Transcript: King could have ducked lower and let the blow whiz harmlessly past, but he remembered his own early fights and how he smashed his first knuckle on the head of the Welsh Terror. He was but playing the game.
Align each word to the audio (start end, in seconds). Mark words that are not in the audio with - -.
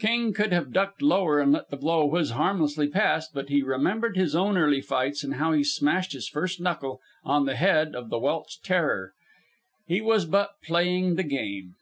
King 0.00 0.32
could 0.34 0.52
have 0.52 0.72
ducked 0.72 1.02
lower 1.02 1.38
and 1.38 1.52
let 1.52 1.68
the 1.70 1.76
blow 1.76 2.04
whiz 2.04 2.32
harmlessly 2.32 2.88
past, 2.88 3.30
but 3.32 3.48
he 3.48 3.62
remembered 3.62 4.16
his 4.16 4.34
own 4.34 4.58
early 4.58 4.80
fights 4.80 5.22
and 5.22 5.34
how 5.34 5.52
he 5.52 5.62
smashed 5.62 6.14
his 6.14 6.28
first 6.28 6.60
knuckle 6.60 7.00
on 7.22 7.46
the 7.46 7.54
head 7.54 7.94
of 7.94 8.10
the 8.10 8.18
Welsh 8.18 8.58
Terror. 8.64 9.12
He 9.86 10.00
was 10.00 10.24
but 10.24 10.60
playing 10.66 11.14
the 11.14 11.22
game. 11.22 11.76